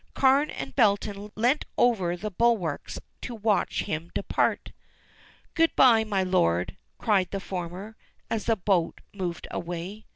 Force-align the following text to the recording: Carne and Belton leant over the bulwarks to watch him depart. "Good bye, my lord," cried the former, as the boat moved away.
Carne 0.15 0.49
and 0.49 0.75
Belton 0.75 1.31
leant 1.35 1.63
over 1.77 2.17
the 2.17 2.31
bulwarks 2.31 2.97
to 3.21 3.35
watch 3.35 3.83
him 3.83 4.09
depart. 4.15 4.71
"Good 5.53 5.75
bye, 5.75 6.03
my 6.03 6.23
lord," 6.23 6.75
cried 6.97 7.29
the 7.29 7.39
former, 7.39 7.95
as 8.27 8.45
the 8.45 8.55
boat 8.55 8.99
moved 9.13 9.47
away. 9.51 10.07